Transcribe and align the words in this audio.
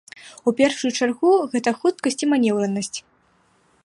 У 0.51 0.53
першую 0.59 0.89
чаргу, 0.99 1.33
гэта 1.53 1.69
хуткасць 1.83 2.19
і 2.29 2.31
манеўранасць. 2.33 2.97